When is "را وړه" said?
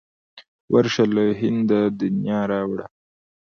2.51-2.85